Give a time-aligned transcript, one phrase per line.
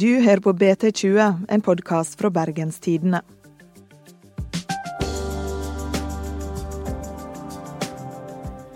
[0.00, 3.20] Du hører på BT20, en podkast fra Bergens Tidende.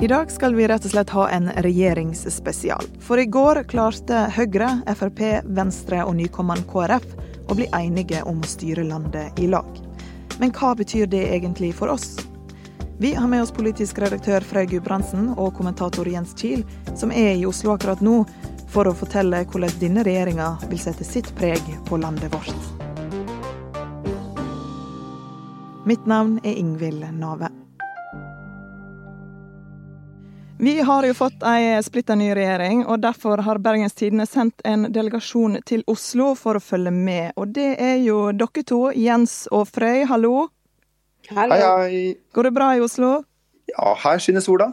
[0.01, 2.91] I dag skal vi rett og slett ha en regjeringsspesial.
[3.01, 4.69] For i går klarte Høyre,
[5.01, 7.09] Frp, Venstre og nykommeren KrF
[7.49, 9.81] å bli enige om å styre landet i lag.
[10.37, 12.19] Men hva betyr det egentlig for oss?
[13.01, 17.49] Vi har med oss politisk redaktør Frøy Gudbrandsen og kommentator Jens Kiel, som er i
[17.49, 18.21] Oslo akkurat nå,
[18.75, 22.71] for å fortelle hvordan denne regjeringa vil sette sitt preg på landet vårt.
[25.87, 27.51] Mitt navn er Ingvild Nave.
[30.59, 34.87] Vi har jo fått ei splitter ny regjering, og derfor har Bergens Tidende sendt en
[34.95, 37.35] delegasjon til Oslo for å følge med.
[37.37, 40.49] Og det er jo dere to, Jens og Frøy, hallo.
[41.31, 41.59] Hallo.
[41.61, 42.03] Hei, hei.
[42.33, 43.13] Går det bra i Oslo?
[43.71, 44.73] Ja, her skinner sola.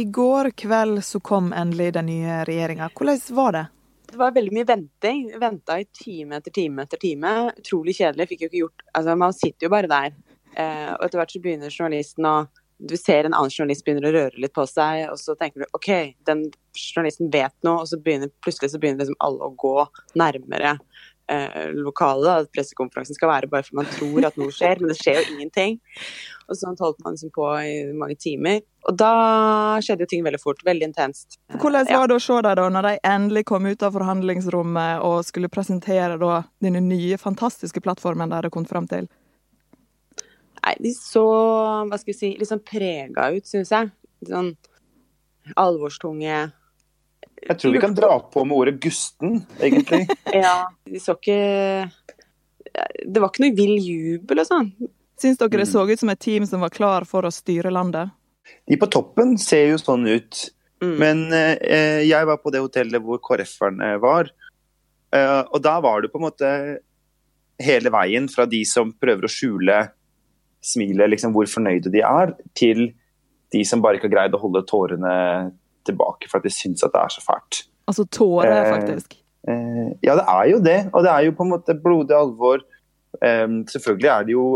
[0.00, 2.86] I går kveld så kom endelig den nye regjeringa.
[2.96, 3.64] Hvordan var det?
[4.12, 5.26] Det var veldig mye venting.
[5.42, 7.32] Venta i time etter time etter time.
[7.60, 8.26] Utrolig kjedelig.
[8.30, 10.16] Fikk jo ikke gjort Altså, man sitter jo bare der.
[10.56, 12.34] Eh, og etter hvert så begynner journalisten å
[12.80, 15.76] du ser en annen journalist begynner å røre litt på seg, og så tenker du
[15.76, 15.90] OK,
[16.24, 19.74] den journalisten vet noe, og så begynner plutselig så begynner liksom alle å gå
[20.16, 20.78] nærmere
[21.30, 22.44] eh, lokalet.
[22.44, 25.36] At pressekonferansen skal være bare for man tror at noe skjer, men det skjer jo
[25.36, 25.78] ingenting.
[26.50, 28.60] Og sånn holdt man liksom på i mange timer.
[28.90, 29.12] Og da
[29.84, 30.64] skjedde jo ting veldig fort.
[30.66, 31.38] Veldig intenst.
[31.54, 35.20] Hvordan var det å se deg da, når de endelig kom ut av forhandlingsrommet og
[35.28, 39.06] skulle presentere da denne nye, fantastiske plattformen de hadde kommet fram til?
[40.60, 41.24] Nei, de så
[41.88, 43.92] hva skal vi si, litt sånn prega ut, syns jeg.
[44.28, 44.52] Sånn
[45.60, 46.50] alvorstunge.
[47.40, 50.06] Jeg tror vi kan dra på med ordet gusten, egentlig.
[50.44, 51.88] ja, vi så ikke
[52.70, 54.72] Det var ikke noe vill jubel og sånn.
[55.20, 58.12] Syns dere det så ut som et team som var klar for å styre landet?
[58.68, 60.46] De på toppen ser jo sånn ut.
[60.80, 60.94] Mm.
[61.00, 64.30] Men eh, jeg var på det hotellet hvor KrF-erne var.
[65.12, 66.52] Eh, og da var det på en måte
[67.60, 69.82] hele veien fra de som prøver å skjule
[70.64, 72.90] smilet, liksom, hvor fornøyde de er, til
[73.52, 75.14] de som bare ikke har greid å holde tårene
[75.86, 77.64] tilbake for at de syns at det er så fælt.
[77.90, 79.16] Altså tårer, eh, faktisk?
[79.48, 80.80] Eh, ja, det er jo det.
[80.92, 82.62] Og det er jo på en måte blodig alvor.
[83.20, 84.46] Eh, selvfølgelig er det jo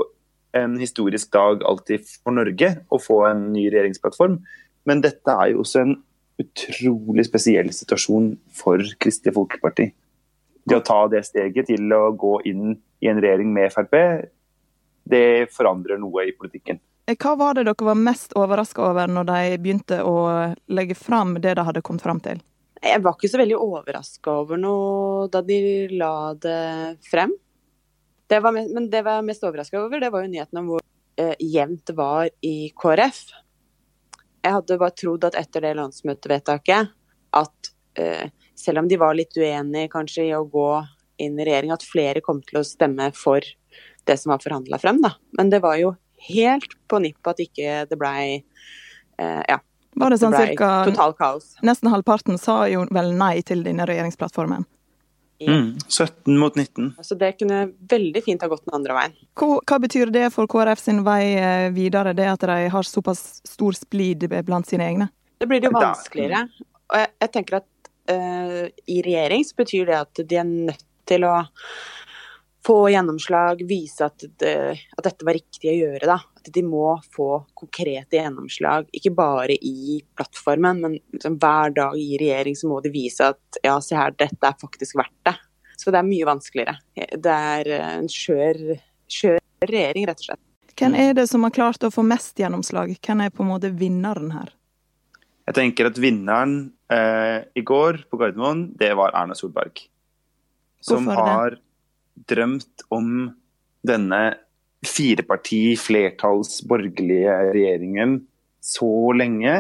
[0.55, 4.39] en historisk dag alltid for Norge å få en ny regjeringsplattform,
[4.87, 5.97] men dette er jo også en
[6.43, 9.89] utrolig spesiell situasjon for Kristelig Folkeparti.
[10.65, 13.95] Det å ta det steget til å gå inn i en regjering med Frp,
[15.11, 16.81] det forandrer noe i politikken.
[17.07, 20.17] Eh, hva var det dere var mest overraska over når de begynte å
[20.73, 22.41] legge fram det de hadde kommet fram til?
[22.85, 25.59] Jeg var ikke så veldig overraska over noe da de
[25.93, 27.33] la det frem.
[28.29, 30.85] Det mest, men det jeg var mest overraska over, det var jo nyheten om hvor
[31.21, 33.21] eh, jevnt det var i KrF.
[34.45, 36.93] Jeg hadde bare trodd at etter det landsmøtevedtaket
[37.41, 40.69] at eh, selv om de var litt uenige kanskje i å gå
[41.25, 43.45] inn i regjering, at flere kom til å stemme for
[44.05, 45.15] det som var forhandla frem, da.
[45.39, 45.95] Men det var jo
[46.29, 49.61] helt på nippet at ikke det blei eh, ja.
[49.95, 51.53] Var det sånn det cirka total kaos.
[51.63, 54.65] Nesten halvparten sa jo vel nei til denne regjeringsplattformen.
[55.45, 56.95] Mm, 17 mot 19.
[57.03, 59.15] Så det kunne veldig fint ha gått den andre veien.
[59.39, 63.43] Hva, hva, betyr det for KrF sin vei eh, videre, det at de har såpass
[63.47, 65.11] stor splid blant sine egne?
[65.39, 66.47] Det blir det jo vanskeligere.
[66.91, 70.85] Og jeg, jeg tenker at uh, i regjering så betyr det at de er nødt
[71.09, 71.35] til å
[72.65, 74.55] få gjennomslag, vise at, det,
[74.97, 76.09] at, dette var riktig å gjøre.
[76.09, 76.19] Da.
[76.41, 82.19] At de må få konkrete gjennomslag, ikke bare i plattformen, men liksom hver dag i
[82.21, 85.37] regjering så må de vise at ja, se her, dette er faktisk verdt det.
[85.77, 86.77] Så det er mye vanskeligere.
[86.95, 88.61] Det er en skjør,
[89.11, 90.45] skjør regjering, rett og slett.
[90.75, 92.97] Hvem er det som har klart å få mest gjennomslag?
[93.05, 94.55] Hvem er på en måte vinneren her?
[95.45, 96.57] Jeg tenker at vinneren
[96.91, 99.85] eh, i går på Gardermoen, det var Erna Solberg.
[100.85, 101.59] Som har
[102.15, 103.31] drømt om
[103.85, 104.23] denne
[104.85, 108.19] fireparti, flertalls, borgerlige regjeringen
[108.65, 109.55] så lenge.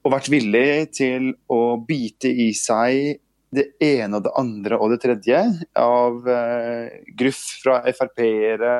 [0.00, 3.20] Og vært villig til å bite i seg
[3.50, 5.40] det ene og det andre og det tredje
[5.78, 8.74] av eh, gruff fra Frp-ere,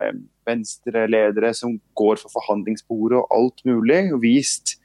[0.00, 4.76] eh, venstreledere som går for forhandlingsbordet og alt mulig, og vist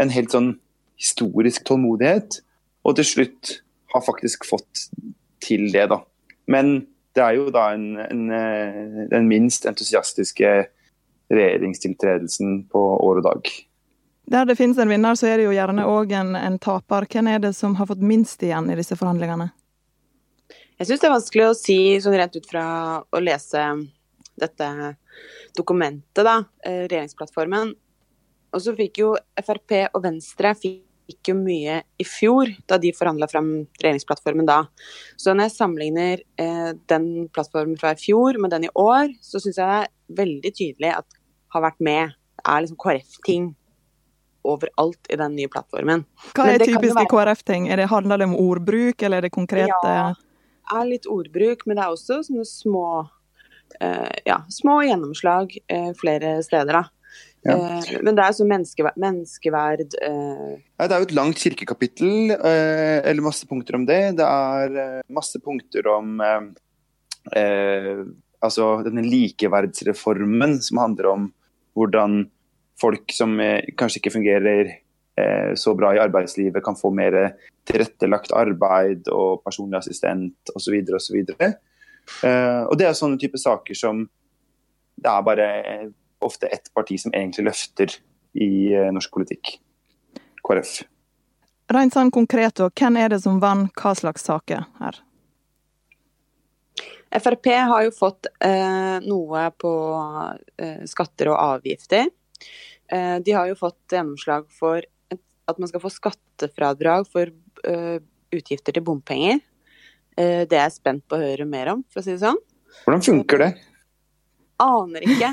[0.00, 0.54] en helt sånn
[0.98, 2.40] historisk tålmodighet.
[2.88, 3.58] Og til slutt
[3.92, 4.88] har faktisk fått
[5.44, 6.02] til det, da.
[6.50, 6.86] Men
[7.16, 10.52] det er jo da en, en, eh, den minst entusiastiske
[11.28, 13.50] regjeringstiltredelsen på år og dag.
[14.28, 17.06] Der det finnes en vinner, så er det jo gjerne òg en, en, taper.
[17.08, 19.48] Hvem er det som har fått minst igjen i disse forhandlingene?
[20.78, 22.64] Jeg syns det er vanskelig å si sånn rent ut fra
[23.02, 23.64] å lese
[24.38, 24.68] dette
[25.56, 27.72] dokumentet, da, eh, regjeringsplattformen.
[28.52, 32.92] Og så fikk jo Frp og Venstre fikk gikk jo mye i fjor, da de
[32.96, 33.50] forhandla fram
[33.80, 34.62] regjeringsplattformen da.
[35.16, 39.40] Så når jeg sammenligner eh, den plattformen fra i fjor med den i år, så
[39.40, 41.18] syns jeg det er veldig tydelig at
[41.54, 42.14] har vært med.
[42.38, 43.48] Det er liksom KrF-ting
[44.48, 46.04] overalt i den nye plattformen.
[46.36, 47.10] Hva er typiske være...
[47.12, 47.68] KrF-ting?
[47.90, 50.10] Handler det om ordbruk, eller er det konkrete Ja,
[50.68, 52.84] det er litt ordbruk, men det er også sånne små,
[53.80, 56.97] eh, ja, små gjennomslag eh, flere steder, da.
[57.46, 57.54] Ja.
[57.54, 63.22] Uh, men det er så menneskeverd, menneskeverd ja, Det er jo et langt kirkekapittel, eller
[63.24, 64.00] masse punkter om det.
[64.18, 66.18] Det er masse punkter om
[68.44, 71.28] altså denne likeverdsreformen som handler om
[71.78, 72.24] hvordan
[72.80, 74.70] folk som eh, kanskje ikke fungerer
[75.18, 77.16] eh, så bra i arbeidslivet, kan få mer
[77.68, 80.78] tilrettelagt arbeid og personlig assistent osv.
[80.98, 81.18] osv.
[81.28, 84.06] Eh, og det er sånne type saker som
[84.98, 85.48] det er bare
[86.24, 87.98] ofte ett parti som egentlig løfter
[88.38, 88.50] i
[88.92, 89.56] norsk politikk.
[90.44, 90.80] KrF.
[91.68, 95.02] Rent sånn konkret, og hvem er det som vant hva slags saker her?
[97.08, 99.72] Frp har jo fått eh, noe på
[100.60, 102.08] eh, skatter og avgifter.
[102.88, 107.32] Eh, de har jo fått gjennomslag for et, at man skal få skattefradrag for
[107.68, 107.98] eh,
[108.32, 109.40] utgifter til bompenger.
[110.16, 112.40] Eh, det er jeg spent på å høre mer om, for å si det sånn.
[112.84, 113.50] Hvordan funker det?
[114.62, 115.30] Aner ikke.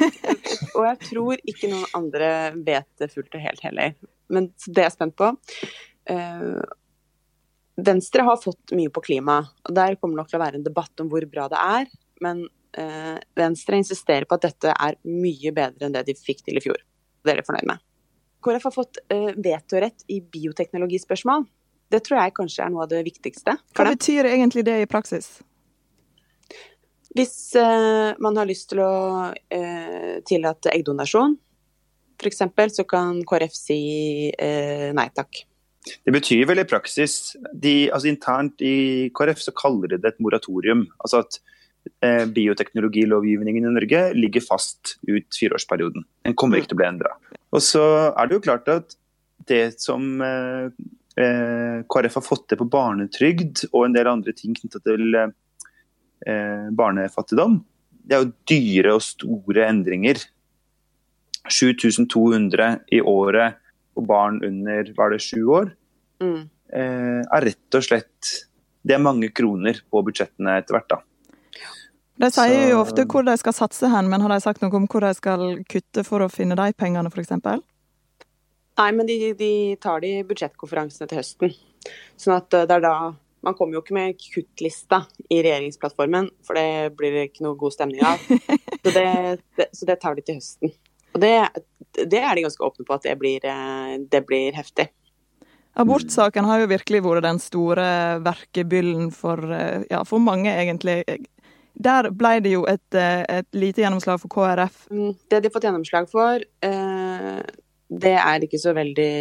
[0.75, 3.95] Og jeg tror ikke noen andre vet det fullt og helt heller.
[4.31, 5.31] Men det er jeg spent på.
[6.09, 6.59] Eh,
[7.75, 10.67] Venstre har fått mye på klima, og der kommer det nok til å være en
[10.67, 11.89] debatt om hvor bra det er.
[12.23, 12.45] Men
[12.77, 16.63] eh, Venstre insisterer på at dette er mye bedre enn det de fikk til i
[16.63, 16.79] fjor.
[17.25, 17.83] Det er de fornøyd med.
[18.45, 21.47] KrF har fått eh, vetorett i bioteknologispørsmål.
[21.91, 23.57] Det tror jeg kanskje er noe av det viktigste.
[23.77, 25.39] Hva betyr egentlig det i praksis?
[27.15, 28.93] Hvis eh, man har lyst til å
[29.31, 31.37] eh, tillate eggdonasjon,
[32.19, 32.41] f.eks.,
[32.75, 33.81] så kan KrF si
[34.31, 35.45] eh, nei takk.
[35.85, 40.23] Det betyr vel i praksis de, altså Internt i KrF så kaller de det et
[40.23, 40.85] moratorium.
[41.05, 41.39] Altså at
[42.03, 46.07] eh, bioteknologilovgivningen i Norge ligger fast ut fireårsperioden.
[46.25, 47.15] Den kommer ikke til å bli endra.
[47.55, 48.97] Og så er det jo klart at
[49.47, 50.67] det som eh,
[51.15, 55.33] KrF har fått til på barnetrygd og en del andre ting knytta til eh,
[56.25, 57.59] barnefattigdom,
[58.05, 60.21] det er jo dyre og store endringer.
[61.51, 63.59] 7200 i året
[63.95, 65.71] og barn under var det sju år,
[66.23, 66.41] mm.
[66.73, 68.33] eh, er rett og slett
[68.85, 70.99] Det er mange kroner på budsjettene etter hvert, da.
[72.21, 74.85] De sier jo ofte hvor de skal satse hen, men har de sagt noe om
[74.85, 77.33] hvor de skal kutte for å finne de pengene, f.eks.?
[78.77, 79.51] Nei, men de, de
[79.81, 81.55] tar de budsjettkonferansene til høsten.
[82.19, 82.95] Sånn at eh, det er da
[83.45, 87.75] man kommer jo ikke med kuttlista i regjeringsplattformen, for det blir det ikke noe god
[87.75, 88.21] stemning av.
[88.85, 89.05] Så det,
[89.57, 90.73] det, så det tar de til høsten.
[91.15, 91.31] Og det,
[91.97, 94.89] det, er de ganske åpne på at det blir, eh, det blir heftig.
[95.81, 97.87] Abortsaken har jo virkelig vært den store
[98.23, 100.99] verkebyllen for, eh, ja, for mange, egentlig.
[101.73, 104.85] Der ble det jo et, eh, et, lite gjennomslag for KrF.
[104.91, 106.45] Mm, det de har fått gjennomslag for,
[108.05, 109.11] det er ikke så veldig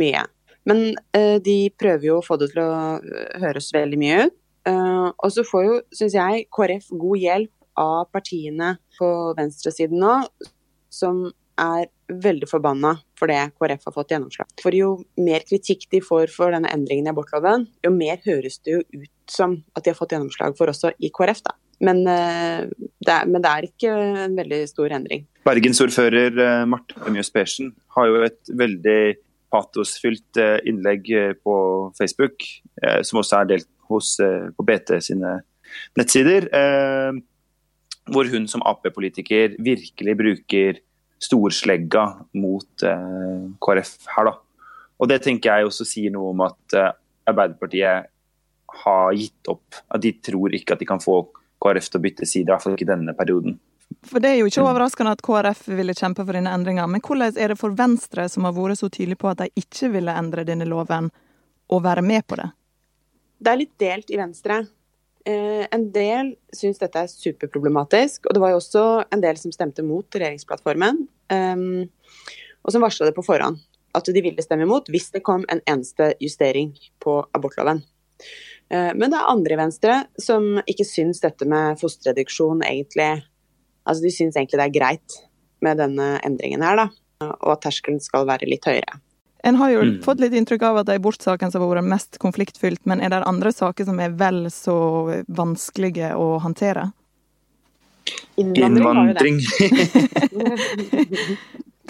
[0.00, 0.24] mye.
[0.68, 0.92] Men
[1.42, 3.00] de prøver jo å få det til å
[3.42, 4.34] høres veldig mye ut.
[4.70, 10.12] Og så får jo, syns jeg, KrF god hjelp av partiene på venstresiden nå,
[10.92, 11.24] som
[11.60, 11.88] er
[12.22, 14.52] veldig forbanna for det KrF har fått gjennomslag.
[14.62, 18.76] For jo mer kritikk de får for denne endringen i abortloven, jo mer høres det
[18.76, 21.56] jo ut som at de har fått gjennomslag for også i KrF, da.
[21.82, 22.68] Men, eh,
[23.02, 23.92] det er, men det er ikke
[24.22, 25.24] en veldig stor endring.
[25.48, 29.00] Bergensordfører eh, Marte Mjøs Persen har jo et veldig
[29.52, 31.10] patosfylt eh, innlegg
[31.44, 31.54] på
[31.98, 32.44] Facebook,
[33.04, 35.34] som også er delt hos, på BT sine
[35.98, 36.48] nettsider
[38.10, 40.80] hvor hun som Ap-politiker virkelig bruker
[41.22, 44.34] storslegga mot eh, KrF her, da.
[45.02, 46.90] Og det tenker jeg også sier noe om at eh,
[47.30, 48.08] Arbeiderpartiet
[48.82, 49.78] har gitt opp.
[49.92, 51.20] At de tror ikke at de kan få
[51.62, 53.60] KrF til å bytte side, i hvert fall ikke denne perioden.
[54.02, 56.88] For Det er jo ikke overraskende at KrF ville kjempe for denne endringa.
[56.90, 59.92] Men hvordan er det for Venstre, som har vært så tydelig på at de ikke
[59.94, 61.10] ville endre denne loven,
[61.72, 62.50] å være med på det?
[63.42, 64.58] Det er litt delt i Venstre.
[65.24, 69.54] Eh, en del syns dette er superproblematisk, og det var jo også en del som
[69.54, 71.04] stemte mot regjeringsplattformen.
[71.32, 71.86] Um,
[72.62, 73.60] og som varsla det på forhånd,
[73.94, 77.84] at de ville stemme imot hvis det kom en eneste justering på abortloven.
[78.66, 83.22] Uh, men det er andre i Venstre som ikke syns dette med fosterreduksjon egentlig
[83.86, 85.16] Altså de syns egentlig det er greit
[85.62, 86.86] med denne endringen her, da.
[87.32, 88.98] Og at terskelen skal være litt høyere.
[89.42, 89.94] En har jo mm.
[90.04, 93.10] fått litt inntrykk av at det er abortsaken som har vært mest konfliktfylt, men er
[93.10, 94.76] det andre saker som er vel så
[95.26, 96.92] vanskelige å håndtere?
[98.38, 99.40] Innvandring.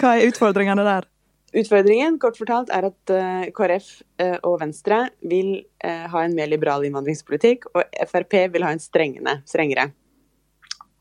[0.01, 1.09] Hva er utfordringene der?
[1.53, 3.89] Utfordringen kort fortalt er at uh, KrF
[4.21, 8.81] uh, og Venstre vil uh, ha en mer liberal innvandringspolitikk, og Frp vil ha en
[8.81, 9.91] strengende, strengere.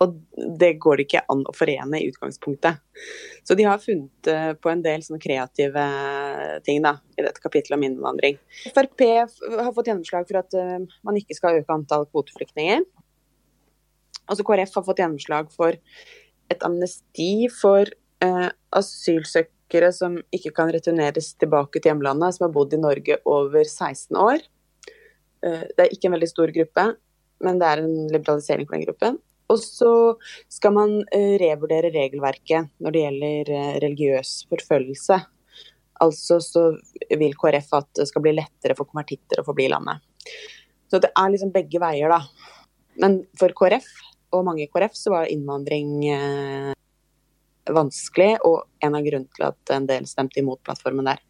[0.03, 0.17] Og
[0.59, 2.81] det går det ikke an å forene i utgangspunktet.
[3.47, 4.31] Så de har funnet
[4.63, 5.85] på en del sånne kreative
[6.67, 8.41] ting da, i dette kapittelet om innvandring.
[8.75, 10.57] Frp har fått gjennomslag for at
[11.07, 12.85] man ikke skal øke antall kvoteflyktninger.
[14.27, 15.79] Altså KrF har fått gjennomslag for
[16.53, 17.91] et amnesti for
[18.23, 24.19] asylsøkere som ikke kan returneres tilbake til hjemlandet, som har bodd i Norge over 16
[24.19, 24.45] år.
[25.43, 26.87] Eh, det er ikke en veldig stor gruppe,
[27.43, 29.21] men det er en liberalisering for den gruppen.
[29.53, 29.93] Og så
[30.51, 35.19] skal man eh, revurdere regelverket når det gjelder eh, religiøs forfølgelse.
[36.03, 36.65] Altså så
[37.21, 40.03] vil KrF at det skal bli lettere for konvertitter å få bli i landet.
[40.91, 42.21] Så det er liksom begge veier, da.
[43.01, 43.87] Men for KrF,
[44.33, 46.03] og mange i KrF, så var innvandring
[47.71, 51.23] vanskelig, og en av grunnene til at en del stemte imot plattformen der.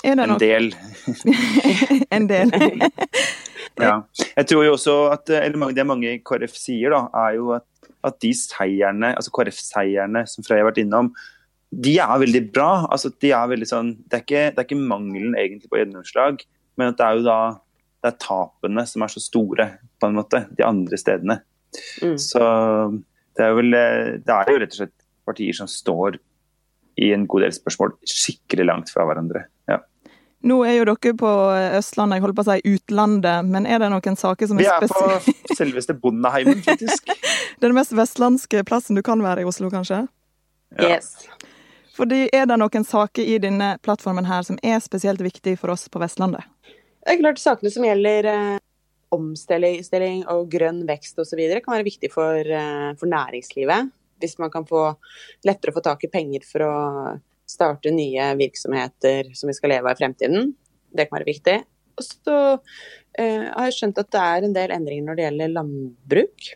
[0.10, 0.72] En del.
[2.10, 2.52] en del.
[3.78, 3.96] Ja.
[4.36, 7.66] Jeg tror jo også at eller det mange KrF sier, da, er jo at,
[8.06, 11.12] at de seierne, altså KrF-seierne som Freya har vært innom,
[11.70, 12.70] de er veldig bra.
[12.90, 16.42] Altså, de er veldig sånn, det, er ikke, det er ikke mangelen egentlig på gjennomslag,
[16.80, 17.40] men at det er jo da
[18.00, 19.66] det er tapene som er så store,
[20.00, 21.36] på en måte, de andre stedene.
[22.00, 22.16] Mm.
[22.18, 22.40] Så
[23.36, 23.76] det er, vel,
[24.24, 24.96] det er jo rett og slett
[25.28, 26.16] partier som står
[27.00, 29.44] i en god del spørsmål skikkelig langt fra hverandre.
[29.70, 29.82] Ja.
[30.40, 31.30] Nå er jo dere på
[31.76, 35.18] Østlandet, jeg holder på å si utlandet, men er det noen saker som er spesielle?
[35.26, 37.12] Vi er på selveste Bondeheimen, faktisk.
[37.60, 40.06] det den mest vestlandske plassen du kan være i Oslo, kanskje?
[40.78, 40.96] Ja.
[40.96, 41.28] Yes.
[41.96, 45.88] Fordi Er det noen saker i denne plattformen her som er spesielt viktig for oss
[45.92, 46.46] på Vestlandet?
[47.04, 48.58] Det er klart Sakene som gjelder eh,
[49.12, 51.40] omstilling og grønn vekst osv.
[51.60, 54.94] kan være viktig for, eh, for næringslivet hvis man kan få
[55.48, 56.74] lettere å få tak i penger for å
[57.50, 60.54] starte nye virksomheter som vi skal leve av i fremtiden.
[60.90, 61.58] Det kan være viktig.
[62.00, 65.54] Og så uh, har jeg skjønt at det er en del endringer når det gjelder
[65.58, 66.48] landbruk.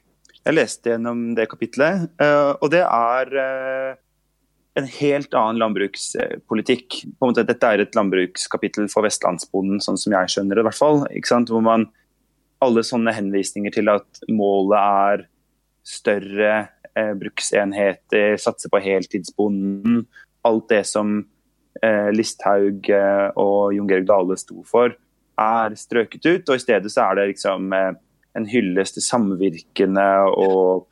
[0.44, 4.00] Jeg leste gjennom det kapitlet, uh, og det er uh,
[4.78, 7.02] en helt annen landbrukspolitikk.
[7.18, 10.64] På en måte, dette er et landbrukskapittel for vestlandsbonden, sånn som jeg skjønner det.
[10.64, 11.04] i hvert fall.
[11.50, 11.86] Hvor man
[12.64, 15.24] alle sånne henvisninger til at målet er
[15.84, 16.52] større
[16.96, 20.04] eh, bruksenheter, satse på heltidsbonden.
[20.44, 21.16] Alt det som
[21.82, 24.94] eh, Listhaug eh, og Jon Georg Dale sto for,
[25.40, 26.48] er strøket ut.
[26.48, 27.90] Og i stedet så er det liksom eh,
[28.38, 30.88] en hyllest til samvirkene og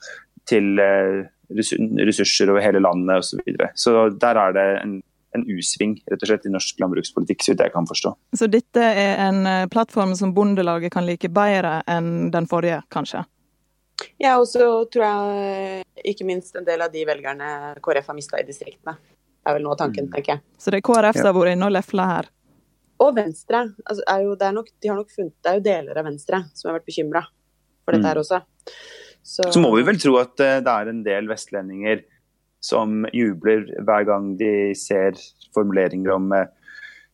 [0.48, 3.36] til eh, ressurser over hele landet osv.
[3.36, 3.72] Så, videre.
[3.76, 5.00] så der er det en
[5.32, 8.10] en U-sving rett og slett i norsk landbrukspolitikk, så vidt jeg kan forstå.
[8.36, 13.22] Så dette er en plattform som Bondelaget kan like bedre enn den forrige, kanskje?
[14.20, 17.48] Ja, og så tror jeg ikke minst en del av de velgerne
[17.80, 18.96] KrF har mista i distriktene.
[19.42, 20.14] Er vel noe av tanken, mm.
[20.14, 20.44] tenker jeg.
[20.60, 22.30] Så det er KrF som har vært inne og lefla her?
[23.02, 23.64] Og Venstre.
[23.82, 26.06] Altså, er jo, det, er nok, de har nok funnet, det er jo deler av
[26.06, 27.24] Venstre som har vært bekymra
[27.82, 28.22] for dette her mm.
[28.22, 28.42] også.
[29.22, 29.46] Så...
[29.54, 32.02] så må vi vel tro at eh, det er en del vestlendinger
[32.62, 35.18] som jubler hver gang de ser
[35.54, 36.48] formuleringer om eh,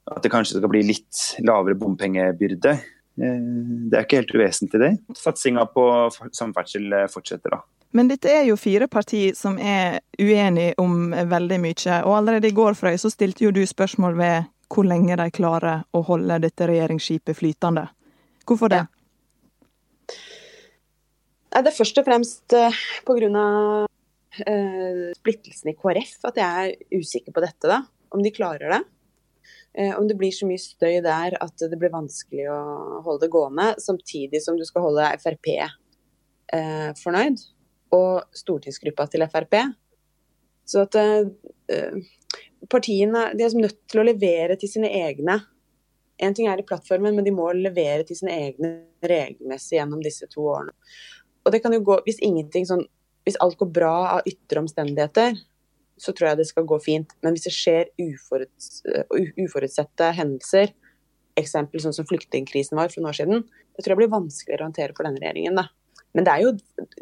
[0.09, 2.77] at det kanskje skal bli litt lavere bompengebyrde.
[2.77, 3.43] Eh,
[3.89, 5.19] det er ikke helt uvesentlig, det.
[5.21, 5.85] Satsinga på
[6.37, 7.65] samferdsel fortsetter, da.
[7.97, 12.01] Men dette er jo fire partier som er uenige om veldig mye.
[12.05, 15.87] Og allerede i går Frøy, så stilte jo du spørsmål ved hvor lenge de klarer
[15.97, 17.87] å holde dette regjeringsskipet flytende.
[18.45, 18.83] Hvorfor det?
[18.85, 18.87] Ja.
[21.59, 22.59] Det er først og fremst
[23.09, 23.47] pga.
[24.39, 27.65] Uh, splittelsen i KrF at jeg er usikker på dette.
[27.67, 27.81] da,
[28.15, 28.83] Om de klarer det.
[29.79, 32.59] Eh, om det blir så mye støy der at det blir vanskelig å
[33.05, 37.39] holde det gående, samtidig som du skal holde Frp eh, fornøyd,
[37.95, 39.57] og stortingsgruppa til Frp.
[40.69, 42.01] Så at eh,
[42.69, 45.39] partiene de er nødt til å levere til sine egne.
[46.19, 48.73] En ting er i plattformen, men de må levere til sine egne
[49.07, 50.75] regelmessig gjennom disse to årene.
[51.47, 52.19] Og det kan jo gå, hvis
[52.69, 52.83] sånn,
[53.25, 55.39] hvis alt går bra av ytre omstendigheter,
[55.99, 57.15] så tror jeg det skal gå fint.
[57.25, 58.83] Men hvis det skjer uforuts
[59.45, 60.75] uforutsette hendelser,
[61.39, 63.45] eksempel sånn som flyktningkrisen var for noen år siden,
[63.77, 65.59] det tror jeg blir vanskeligere å håndtere for denne regjeringen.
[65.59, 65.69] Da.
[66.17, 66.53] Men det er jo,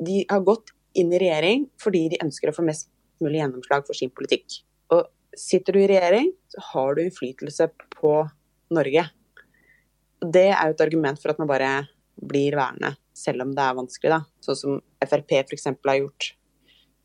[0.06, 2.90] de har gått inn i regjering fordi de ønsker å få mest
[3.22, 4.60] mulig gjennomslag for sin politikk.
[4.92, 8.14] Og sitter du i regjering, så har du innflytelse på
[8.76, 9.04] Norge.
[10.24, 11.70] Det er jo et argument for at man bare
[12.16, 14.12] blir værende, selv om det er vanskelig.
[14.16, 14.22] da.
[14.44, 15.68] Sånn som Frp f.eks.
[15.68, 16.32] har gjort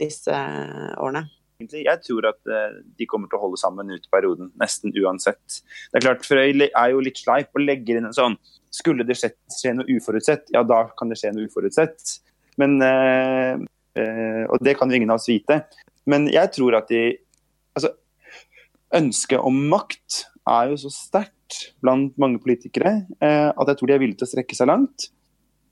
[0.02, 0.42] disse
[1.02, 1.28] årene.
[1.70, 5.60] Jeg tror at uh, de kommer til å holde sammen ut perioden, nesten uansett.
[5.92, 8.40] Det er klart, Frøy er jo litt sleip og legger inn en sånn
[8.72, 9.34] Skulle det skje,
[9.76, 12.16] noe uforutsett, ja da kan det skje noe uforutsett.
[12.62, 13.62] Men, uh,
[13.96, 15.58] og det kan jo ingen av oss vite.
[16.08, 17.20] Men jeg tror at de
[17.72, 17.94] Altså,
[18.92, 23.96] ønsket om makt er jo så sterkt blant mange politikere eh, at jeg tror de
[23.96, 25.06] er villige til å strekke seg langt.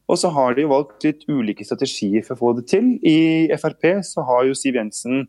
[0.09, 2.95] Og så har de valgt litt ulike strategier for å få det til.
[3.05, 5.27] I Frp så har jo Siv Jensen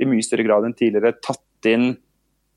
[0.00, 1.96] i mye større grad enn tidligere tatt inn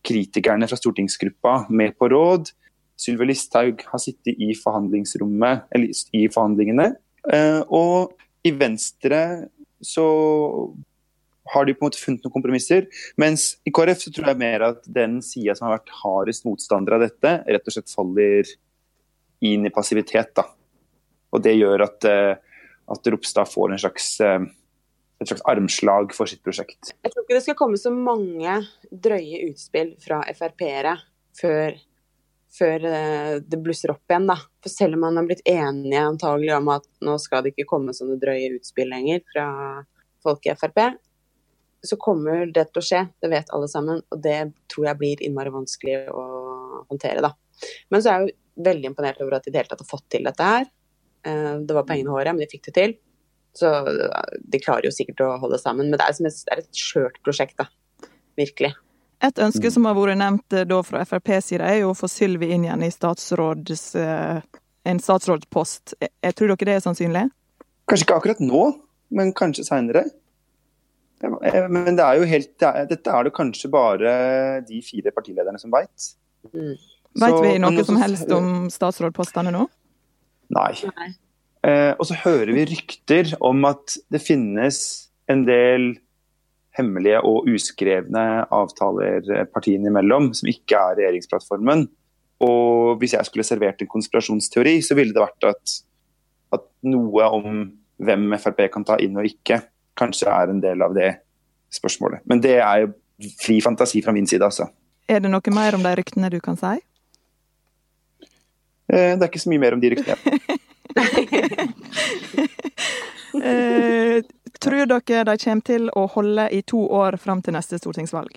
[0.05, 2.53] kritikerne fra stortingsgruppa med på råd.
[3.01, 6.93] Sylvi Listhaug har sittet i forhandlingsrommet, eller i forhandlingene.
[7.33, 8.13] Eh, og
[8.45, 9.49] i Venstre
[9.85, 10.05] så
[11.53, 12.87] har de på en måte funnet noen kompromisser.
[13.21, 16.97] Mens i KrF så tror jeg mer at den sida som har vært hardest motstander
[16.97, 18.49] av dette, rett og slett faller
[19.45, 20.33] inn i passivitet.
[20.35, 20.47] da.
[21.35, 22.35] Og det gjør at, eh,
[22.89, 24.39] at Ropstad får en slags, eh,
[25.21, 26.93] et slags armslag for sitt prosjekt.
[27.03, 30.97] Jeg tror ikke det skal komme så mange drøye utspill fra Frp-ere
[31.35, 31.77] før,
[32.55, 34.27] før, eh, det blusser opp igjen.
[34.27, 34.37] da.
[34.63, 37.95] For selv om man har blitt enige antagelig om at nå skal det ikke komme
[37.95, 39.47] sånne drøye utspill lenger fra
[40.23, 40.79] folk i Frp,
[41.85, 43.01] så kommer det til å skje.
[43.21, 44.01] Det vet alle sammen.
[44.11, 44.39] Og det
[44.71, 46.23] tror jeg blir innmari vanskelig å
[46.89, 47.33] håndtere, da.
[47.93, 49.91] Men så er jeg jo veldig imponert over at de i det hele tatt har
[49.91, 50.69] fått til dette her.
[51.27, 52.95] Eh, det var pengene håret, men de fikk det til.
[53.55, 55.91] Så eh, de klarer jo sikkert å holde sammen.
[55.91, 57.69] Men det et, det er et skjørt prosjekt, da.
[58.39, 58.73] Virkelig.
[59.23, 62.09] Et ønske som har vært nevnt eh, da fra Frp side, er jo å få
[62.11, 65.95] Sylvi inn igjen i statsråds, en statsrådspost.
[66.01, 67.25] Jeg tror dere det er sannsynlig?
[67.89, 68.63] Kanskje ikke akkurat nå,
[69.15, 70.05] men kanskje seinere.
[71.23, 74.11] Men det er jo helt, det er, dette er det kanskje bare
[74.67, 76.11] de fire partilederne som veit.
[76.51, 76.75] Mm.
[77.21, 79.67] Veit vi noe som helst om statsrådpostene nå?
[80.55, 80.71] Nei.
[80.91, 81.13] Nei.
[81.65, 84.79] Eh, og så hører vi rykter om at det finnes
[85.31, 85.95] en del
[86.77, 91.79] hemmelige og uskrevne avtaler eh, partiene imellom, som ikke er regjeringsplattformen.
[92.45, 95.63] Og hvis jeg skulle servert en konspirasjonsteori, så ville det vært at,
[96.57, 97.45] at noe om
[98.03, 99.57] hvem Frp kan ta inn og ikke,
[99.95, 101.11] kanskje er en del av det
[101.71, 102.19] spørsmålet.
[102.27, 102.87] Men det er jo
[103.39, 104.67] fri fantasi fra min side, altså.
[105.07, 106.75] Er det noe mer om de ryktene du kan si?
[108.91, 110.17] Eh, det er ikke så mye mer om de ryktene.
[113.45, 114.19] eh,
[114.65, 118.35] tror dere de kommer til å holde i to år fram til neste stortingsvalg?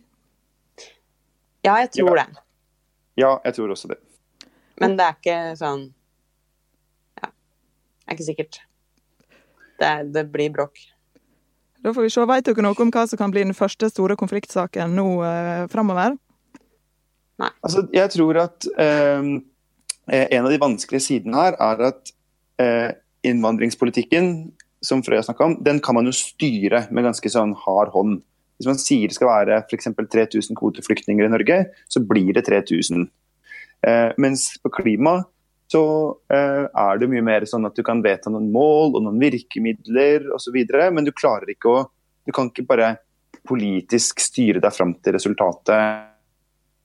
[1.67, 2.25] Ja, jeg tror ja.
[2.25, 2.45] det.
[3.19, 3.99] Ja, jeg tror også det.
[4.79, 5.88] Men det er ikke sånn
[7.19, 8.61] Ja, det er ikke sikkert.
[9.79, 10.79] Det, det blir bråk.
[11.83, 12.25] Da får vi se.
[12.31, 16.17] Vet dere noe om hva som kan bli den første store konfliktsaken nå eh, framover?
[17.38, 17.53] Nei.
[17.62, 19.38] Altså, jeg tror at eh,
[20.09, 22.12] Eh, en av de vanskelige sidene her er at
[22.62, 22.91] eh,
[23.29, 24.31] innvandringspolitikken
[24.85, 28.21] som Frøya snakka om, den kan man jo styre med ganske sånn hard hånd.
[28.59, 29.91] Hvis man sier det skal være f.eks.
[29.95, 31.59] 3000 kvoteflyktninger i Norge,
[31.91, 33.09] så blir det 3000.
[33.87, 35.21] Eh, mens på klima
[35.69, 35.83] så
[36.33, 40.31] eh, er det mye mer sånn at du kan vedta noen mål og noen virkemidler
[40.35, 40.57] osv.,
[40.95, 41.87] men du klarer ikke å
[42.29, 42.88] Du kan ikke bare
[43.49, 46.11] politisk styre deg fram til resultatet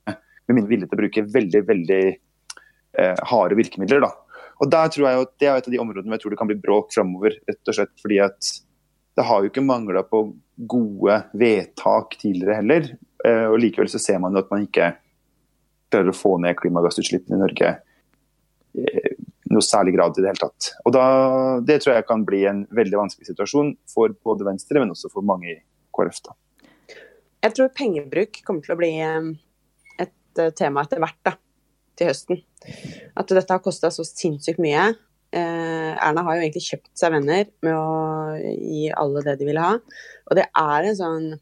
[0.08, 4.00] med min vilje til å bruke veldig, veldig eh, harde virkemidler.
[4.06, 4.23] Da.
[4.64, 6.40] Og der tror jeg jo, Det er et av de områdene hvor jeg tror det
[6.40, 7.36] kan bli bråk framover.
[7.48, 8.52] Rett og slett fordi at
[9.14, 10.24] det har jo ikke mangla på
[10.70, 12.88] gode vedtak tidligere heller.
[13.24, 14.94] Eh, og Likevel så ser man jo at man ikke
[15.92, 17.68] klarer å få ned klimagassutslippene i Norge
[18.80, 19.12] eh,
[19.52, 20.72] noe særlig grad i det hele tatt.
[20.82, 21.04] Og da,
[21.62, 25.26] Det tror jeg kan bli en veldig vanskelig situasjon for både Venstre, men også for
[25.26, 25.60] mange i
[25.94, 26.24] KrF.
[26.26, 26.34] da.
[27.44, 29.32] Jeg tror pengebruk kommer til å bli eh,
[30.08, 31.20] et tema etter hvert.
[31.22, 31.36] da
[31.98, 32.42] til høsten.
[33.14, 34.92] At dette har kosta så sinnssykt mye.
[35.34, 39.58] Eh, Erna har jo egentlig kjøpt seg venner med å gi alle det de vil
[39.62, 39.72] ha.
[40.28, 41.32] Og det er en sånn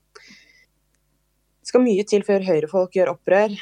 [1.63, 3.53] Det skal mye til før Høyre-folk gjør opprør,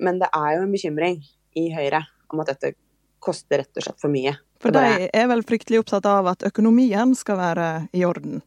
[0.00, 1.18] men det er jo en bekymring
[1.60, 2.00] i Høyre
[2.32, 2.72] om at dette
[3.20, 4.32] koster rett og slett for mye.
[4.60, 8.40] For de er vel fryktelig opptatt av at økonomien skal være i orden?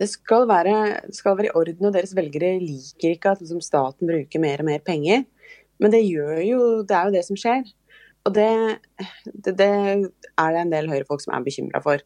[0.00, 0.74] Det skal være,
[1.14, 4.68] skal være i orden, og deres velgere liker ikke at liksom, staten bruker mer og
[4.68, 5.24] mer penger.
[5.80, 7.64] Men det jo Det er jo det som skjer.
[8.24, 8.48] Og det,
[9.24, 12.02] det, det er det en del høyrefolk som er bekymra for.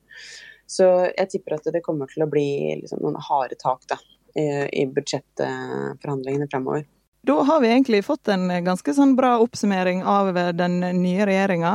[0.69, 2.49] Så jeg tipper at det kommer til å bli
[2.83, 3.97] liksom noen harde tak da,
[4.37, 6.85] i budsjettforhandlingene fremover.
[7.29, 11.73] Da har vi egentlig fått en ganske sånn bra oppsummering av den nye regjeringa.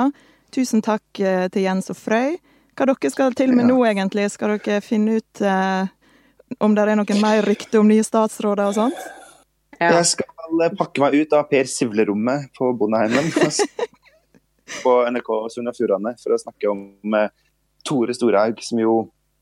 [0.53, 2.38] Tusen takk eh, til Jens og Frøy.
[2.77, 4.27] Hva dere skal til med nå, egentlig?
[4.34, 5.89] Skal dere finne ut eh,
[6.62, 9.03] om det er noen mer rykte om nye statsråder og sånt?
[9.79, 9.95] Ja.
[9.97, 13.32] Jeg skal pakke meg ut av Per Sivle-rommet på Bondeheimen
[14.84, 17.32] på NRK Sogn og Fjordane for å snakke om eh,
[17.88, 18.95] Tore Storhaug, som jo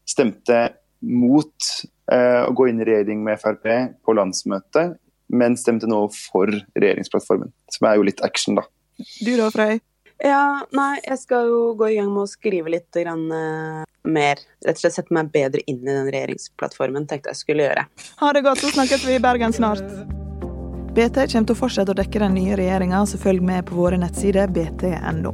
[0.08, 0.64] stemte
[1.02, 1.70] mot
[2.12, 3.68] eh, å gå inn i regjering med Frp
[4.06, 4.98] på landsmøtet,
[5.32, 7.54] men stemte nå for regjeringsplattformen.
[7.72, 8.68] Som er jo litt action, da.
[9.24, 9.80] Du da, Frøy?
[10.22, 14.42] Ja, nei, jeg skal jo gå i gang med å skrive litt grann, uh, mer.
[14.62, 17.88] Rett og slett sette meg bedre inn i den regjeringsplattformen, tenkte jeg skulle gjøre.
[18.22, 19.82] Ha det godt, så snakkes vi i Bergen snart.
[20.92, 23.96] BT kommer til å fortsette å dekke den nye regjeringa, så følg med på våre
[24.02, 25.32] nettsider bt.no.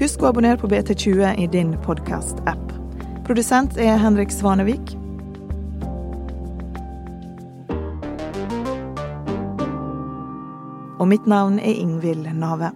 [0.00, 2.72] Husk å abonnere på BT20 i din podkast-app.
[3.28, 4.96] Produsent er Henrik Svanevik.
[10.98, 12.72] Og mitt navn er Ingvild Nave.